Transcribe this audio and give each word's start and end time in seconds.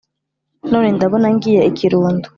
none 0.71 0.87
ndabona 0.95 1.27
ngiye 1.35 1.61
i 1.69 1.71
kirundo 1.77 2.27